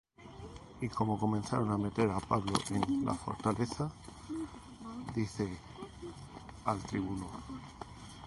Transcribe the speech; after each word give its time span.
Y 0.85 0.87
como 0.97 1.13
comenzaron 1.23 1.73
á 1.75 1.77
meter 1.85 2.07
á 2.17 2.19
Pablo 2.31 2.55
en 2.75 2.81
la 3.07 3.15
fortaleza, 3.23 3.85
dice 5.17 5.45
al 6.71 6.79
tribuno: 6.89 7.27